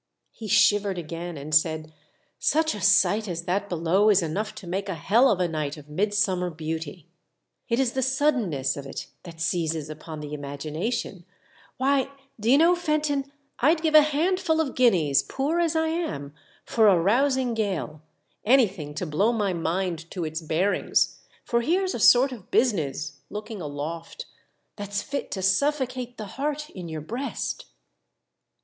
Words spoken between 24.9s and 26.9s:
fit to suffocate the heart in